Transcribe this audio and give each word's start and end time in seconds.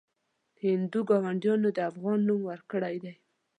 هندو 0.63 0.99
ګاونډیانو 1.09 1.69
د 1.73 1.79
افغان 1.89 2.19
نوم 2.27 2.41
ورکړی 2.49 2.95
دی. 3.03 3.13